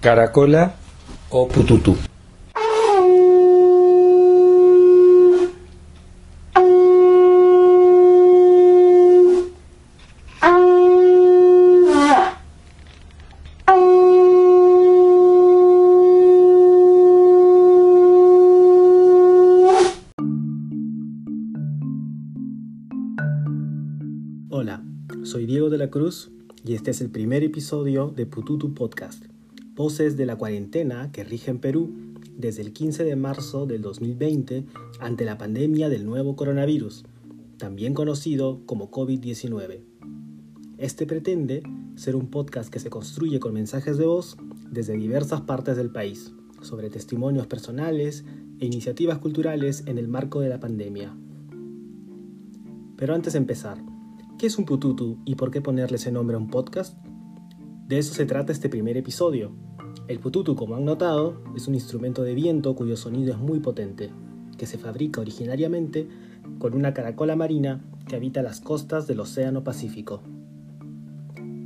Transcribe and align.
Caracola 0.00 0.76
o 1.30 1.48
Pututu. 1.48 1.96
Hola, 24.48 24.84
soy 25.24 25.46
Diego 25.46 25.70
de 25.70 25.78
la 25.78 25.90
Cruz 25.90 26.30
y 26.64 26.74
este 26.74 26.92
es 26.92 27.00
el 27.00 27.10
primer 27.10 27.42
episodio 27.42 28.12
de 28.14 28.26
Pututu 28.26 28.74
Podcast, 28.74 29.24
voces 29.78 30.16
de 30.16 30.26
la 30.26 30.34
cuarentena 30.34 31.12
que 31.12 31.22
rige 31.22 31.52
en 31.52 31.60
Perú 31.60 31.94
desde 32.36 32.62
el 32.62 32.72
15 32.72 33.04
de 33.04 33.14
marzo 33.14 33.64
del 33.64 33.80
2020 33.80 34.66
ante 34.98 35.24
la 35.24 35.38
pandemia 35.38 35.88
del 35.88 36.04
nuevo 36.04 36.34
coronavirus, 36.34 37.04
también 37.58 37.94
conocido 37.94 38.60
como 38.66 38.90
COVID-19. 38.90 39.84
Este 40.78 41.06
pretende 41.06 41.62
ser 41.94 42.16
un 42.16 42.26
podcast 42.26 42.70
que 42.72 42.80
se 42.80 42.90
construye 42.90 43.38
con 43.38 43.54
mensajes 43.54 43.98
de 43.98 44.06
voz 44.06 44.36
desde 44.68 44.96
diversas 44.96 45.42
partes 45.42 45.76
del 45.76 45.92
país, 45.92 46.32
sobre 46.60 46.90
testimonios 46.90 47.46
personales 47.46 48.24
e 48.58 48.66
iniciativas 48.66 49.18
culturales 49.18 49.84
en 49.86 49.98
el 49.98 50.08
marco 50.08 50.40
de 50.40 50.48
la 50.48 50.58
pandemia. 50.58 51.16
Pero 52.96 53.14
antes 53.14 53.34
de 53.34 53.38
empezar, 53.38 53.80
¿qué 54.40 54.48
es 54.48 54.58
un 54.58 54.64
pututu 54.64 55.18
y 55.24 55.36
por 55.36 55.52
qué 55.52 55.60
ponerle 55.60 55.98
ese 55.98 56.10
nombre 56.10 56.34
a 56.34 56.40
un 56.40 56.50
podcast? 56.50 56.98
De 57.88 57.96
eso 57.96 58.12
se 58.12 58.26
trata 58.26 58.52
este 58.52 58.68
primer 58.68 58.98
episodio. 58.98 59.50
El 60.08 60.20
pututu, 60.20 60.54
como 60.54 60.76
han 60.76 60.84
notado, 60.84 61.40
es 61.56 61.68
un 61.68 61.74
instrumento 61.74 62.22
de 62.22 62.34
viento 62.34 62.74
cuyo 62.74 62.98
sonido 62.98 63.32
es 63.32 63.38
muy 63.38 63.60
potente, 63.60 64.10
que 64.58 64.66
se 64.66 64.76
fabrica 64.76 65.22
originariamente 65.22 66.06
con 66.58 66.74
una 66.74 66.92
caracola 66.92 67.34
marina 67.34 67.82
que 68.06 68.16
habita 68.16 68.42
las 68.42 68.60
costas 68.60 69.06
del 69.06 69.20
Océano 69.20 69.64
Pacífico. 69.64 70.20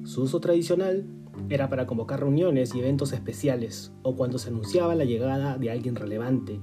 Su 0.04 0.22
uso 0.22 0.38
tradicional 0.38 1.06
era 1.48 1.68
para 1.68 1.88
convocar 1.88 2.20
reuniones 2.20 2.72
y 2.76 2.78
eventos 2.78 3.12
especiales 3.12 3.92
o 4.04 4.14
cuando 4.14 4.38
se 4.38 4.50
anunciaba 4.50 4.94
la 4.94 5.04
llegada 5.04 5.58
de 5.58 5.72
alguien 5.72 5.96
relevante, 5.96 6.60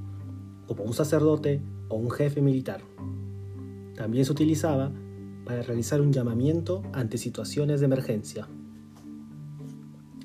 como 0.68 0.86
un 0.86 0.94
sacerdote 0.94 1.62
o 1.90 1.98
un 1.98 2.10
jefe 2.12 2.42
militar. 2.42 2.80
También 3.98 4.24
se 4.24 4.32
utilizaba 4.32 4.94
para 5.44 5.64
realizar 5.64 6.00
un 6.00 6.14
llamamiento 6.14 6.82
ante 6.94 7.18
situaciones 7.18 7.82
de 7.82 7.88
emergencia. 7.88 8.48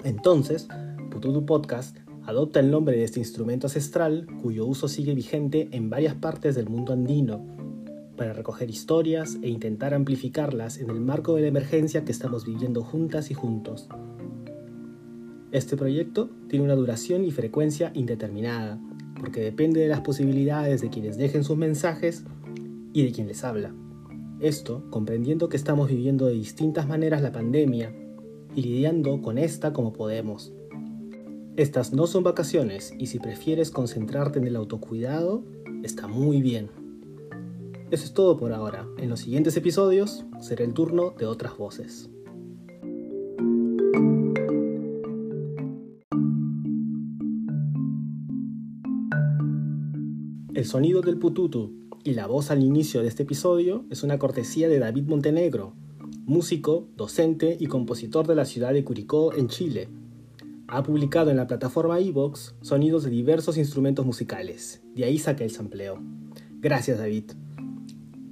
Entonces, 0.05 0.69
Pututu 1.10 1.47
Podcast 1.47 1.97
adopta 2.27 2.60
el 2.60 2.70
nombre 2.70 2.97
de 2.97 3.05
este 3.05 3.20
instrumento 3.20 3.66
ancestral 3.66 4.27
cuyo 4.42 4.66
uso 4.66 4.86
sigue 4.86 5.14
vigente 5.14 5.69
en 5.72 5.88
varias 5.88 6.14
partes 6.14 6.55
del 6.55 6.69
mundo 6.69 6.92
andino 6.92 7.42
para 8.16 8.34
recoger 8.34 8.69
historias 8.70 9.38
e 9.42 9.48
intentar 9.48 9.94
amplificarlas 9.94 10.78
en 10.78 10.91
el 10.91 11.00
marco 11.00 11.34
de 11.34 11.42
la 11.42 11.48
emergencia 11.48 12.05
que 12.05 12.12
estamos 12.12 12.44
viviendo 12.44 12.83
juntas 12.83 13.30
y 13.30 13.34
juntos. 13.34 13.88
Este 15.52 15.77
proyecto 15.77 16.30
tiene 16.48 16.64
una 16.64 16.74
duración 16.74 17.24
y 17.24 17.30
frecuencia 17.30 17.91
indeterminada, 17.94 18.78
porque 19.18 19.41
depende 19.41 19.80
de 19.80 19.89
las 19.89 20.00
posibilidades 20.00 20.83
de 20.83 20.91
quienes 20.91 21.16
dejen 21.16 21.44
sus 21.44 21.56
mensajes 21.56 22.24
y 22.92 23.05
de 23.05 23.12
quien 23.12 23.27
les 23.27 23.42
habla. 23.42 23.74
Esto 24.41 24.84
comprendiendo 24.91 25.48
que 25.48 25.56
estamos 25.56 25.89
viviendo 25.89 26.27
de 26.27 26.34
distintas 26.34 26.86
maneras 26.86 27.22
la 27.22 27.33
pandemia 27.33 27.94
lidiando 28.62 29.20
con 29.22 29.38
esta 29.38 29.72
como 29.72 29.92
podemos. 29.92 30.52
Estas 31.56 31.92
no 31.92 32.06
son 32.06 32.24
vacaciones 32.24 32.92
y 32.98 33.06
si 33.06 33.19
prefieres 33.19 33.70
concentrarte 33.70 34.38
en 34.38 34.46
el 34.46 34.56
autocuidado, 34.56 35.44
está 35.83 36.08
muy 36.08 36.42
bien. 36.42 36.69
Eso 37.91 38.05
es 38.05 38.12
todo 38.12 38.36
por 38.36 38.52
ahora. 38.52 38.89
En 38.98 39.08
los 39.08 39.20
siguientes 39.20 39.56
episodios 39.56 40.24
será 40.40 40.64
el 40.64 40.74
turno 40.74 41.14
de 41.17 41.27
otras 41.27 41.56
voces. 41.56 42.11
El 50.55 50.64
sonido 50.64 51.02
del 51.02 51.18
pututu 51.18 51.73
y 52.05 52.14
la 52.14 52.27
voz 52.27 52.50
al 52.50 52.62
inicio 52.62 53.02
de 53.02 53.08
este 53.08 53.24
episodio 53.24 53.84
es 53.90 54.02
una 54.02 54.18
cortesía 54.18 54.68
de 54.68 54.79
David 54.79 55.05
Montenegro, 55.05 55.74
músico, 56.27 56.89
docente 56.96 57.57
y 57.61 57.67
compositor 57.67 58.27
de 58.27 58.35
la 58.35 58.46
ciudad 58.46 58.73
de 58.73 58.83
Curicó, 58.83 59.35
en 59.35 59.48
Chile. 59.48 59.89
Ha 60.68 60.83
publicado 60.83 61.30
en 61.30 61.36
la 61.36 61.46
plataforma 61.46 62.01
Evox 62.01 62.55
sonidos 62.62 63.05
de 63.05 63.11
diversos 63.11 63.58
instrumentos 63.58 64.07
musicales, 64.07 64.83
de 64.95 65.05
ahí 65.05 65.18
saca 65.18 65.45
el 65.45 65.51
sampleo. 65.51 66.01
Gracias 66.61 66.98
David. 66.98 67.33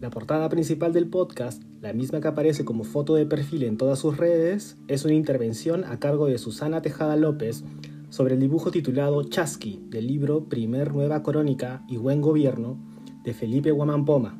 La 0.00 0.08
portada 0.08 0.48
principal 0.48 0.94
del 0.94 1.08
podcast, 1.08 1.62
la 1.82 1.92
misma 1.92 2.20
que 2.20 2.28
aparece 2.28 2.64
como 2.64 2.84
foto 2.84 3.14
de 3.14 3.26
perfil 3.26 3.62
en 3.64 3.76
todas 3.76 3.98
sus 3.98 4.16
redes, 4.16 4.78
es 4.88 5.04
una 5.04 5.14
intervención 5.14 5.84
a 5.84 6.00
cargo 6.00 6.26
de 6.26 6.38
Susana 6.38 6.80
Tejada 6.80 7.16
López 7.16 7.62
sobre 8.08 8.34
el 8.34 8.40
dibujo 8.40 8.70
titulado 8.70 9.22
Chasqui 9.22 9.84
del 9.90 10.06
libro 10.06 10.48
Primer 10.48 10.94
Nueva 10.94 11.22
Crónica 11.22 11.84
y 11.88 11.98
Buen 11.98 12.22
Gobierno 12.22 12.78
de 13.22 13.34
Felipe 13.34 13.70
Guamampoma. 13.70 14.38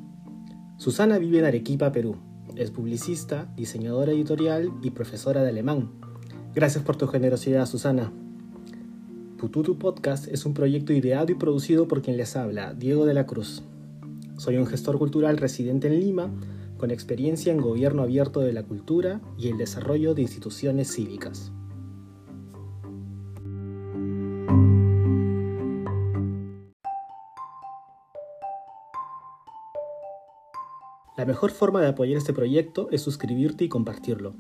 Susana 0.79 1.19
vive 1.19 1.39
en 1.39 1.45
Arequipa, 1.45 1.93
Perú. 1.93 2.17
Es 2.57 2.71
publicista, 2.71 3.51
diseñadora 3.57 4.13
editorial 4.13 4.71
y 4.83 4.91
profesora 4.91 5.43
de 5.43 5.49
alemán. 5.49 5.91
Gracias 6.55 6.85
por 6.85 6.97
tu 6.97 7.07
generosidad, 7.07 7.65
Susana. 7.65 8.13
Pututu 9.39 9.79
Podcast 9.79 10.29
es 10.29 10.45
un 10.45 10.53
proyecto 10.53 10.93
ideado 10.93 11.33
y 11.33 11.35
producido 11.35 11.89
por 11.89 12.03
quien 12.03 12.19
les 12.19 12.37
habla, 12.37 12.75
Diego 12.75 13.07
de 13.07 13.15
la 13.15 13.27
Cruz. 13.27 13.63
Soy 14.37 14.59
un 14.59 14.67
gestor 14.67 14.99
cultural 14.99 15.39
residente 15.39 15.89
en 15.89 15.99
Lima, 15.99 16.31
con 16.77 16.91
experiencia 16.91 17.53
en 17.53 17.61
gobierno 17.63 18.03
abierto 18.03 18.41
de 18.41 18.53
la 18.53 18.65
cultura 18.65 19.23
y 19.39 19.49
el 19.49 19.57
desarrollo 19.57 20.13
de 20.15 20.23
instituciones 20.23 20.93
cívicas. 20.93 21.53
La 31.17 31.27
mejor 31.27 31.51
forma 31.51 31.81
de 31.81 31.89
apoyar 31.89 32.17
este 32.17 32.33
proyecto 32.33 32.89
es 32.91 33.03
suscribirte 33.03 33.65
y 33.65 33.69
compartirlo. 33.69 34.35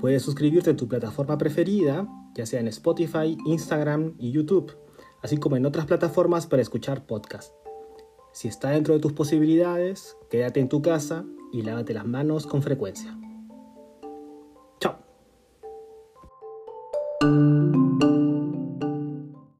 Puedes 0.00 0.22
suscribirte 0.22 0.70
en 0.70 0.76
tu 0.76 0.88
plataforma 0.88 1.38
preferida, 1.38 2.08
ya 2.34 2.44
sea 2.44 2.58
en 2.58 2.66
Spotify, 2.68 3.38
Instagram 3.46 4.14
y 4.18 4.32
YouTube, 4.32 4.76
así 5.22 5.36
como 5.36 5.56
en 5.56 5.64
otras 5.64 5.86
plataformas 5.86 6.48
para 6.48 6.60
escuchar 6.60 7.06
podcasts. 7.06 7.54
Si 8.32 8.48
está 8.48 8.70
dentro 8.70 8.94
de 8.94 9.00
tus 9.00 9.12
posibilidades, 9.12 10.16
quédate 10.28 10.58
en 10.58 10.68
tu 10.68 10.82
casa 10.82 11.24
y 11.52 11.62
lávate 11.62 11.94
las 11.94 12.06
manos 12.06 12.46
con 12.46 12.62
frecuencia. 12.62 13.16